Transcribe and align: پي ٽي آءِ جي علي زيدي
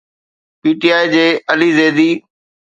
پي 0.61 0.69
ٽي 0.79 0.89
آءِ 0.97 1.05
جي 1.13 1.25
علي 1.51 1.69
زيدي 1.77 2.09